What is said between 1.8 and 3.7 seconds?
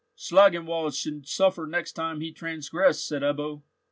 time he transgressed," said Ebbo.